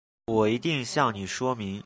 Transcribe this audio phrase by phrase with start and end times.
[0.27, 1.79] 我一定向你说明